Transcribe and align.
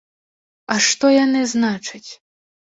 А 0.75 0.77
што 0.85 1.11
яны 1.17 1.43
значаць? 1.53 2.09